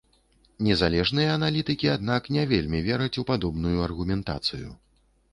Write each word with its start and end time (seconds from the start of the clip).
Незалежныя 0.67 1.27
аналітыкі, 1.37 1.87
аднак, 1.95 2.29
не 2.37 2.45
вельмі 2.51 2.79
вераць 2.87 3.13
у 3.23 3.25
падобную 3.31 3.77
аргументацыю. 3.89 4.73